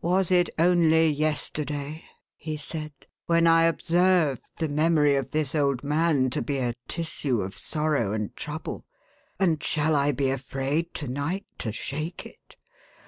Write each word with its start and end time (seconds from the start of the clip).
486 0.00 0.50
THE 0.56 0.62
HAUNTED 0.64 0.78
MAN. 0.80 0.80
"Was 0.80 0.82
it 0.82 0.94
only 0.98 1.08
yesterday,11 1.16 2.02
he 2.34 2.56
said, 2.56 2.92
"when 3.26 3.46
I 3.46 3.62
observed 3.62 4.42
the 4.56 4.68
memory 4.68 5.14
of 5.14 5.30
this 5.30 5.54
old 5.54 5.84
man 5.84 6.28
to 6.30 6.42
be 6.42 6.58
a 6.58 6.74
tissue 6.88 7.40
of 7.40 7.56
sorrow 7.56 8.12
and 8.12 8.34
trouble, 8.34 8.84
and 9.38 9.62
shall 9.62 9.94
I 9.94 10.10
be 10.10 10.30
afraid, 10.30 10.92
to 10.94 11.06
night, 11.06 11.46
to 11.58 11.70
shake 11.70 12.26
it? 12.26 12.56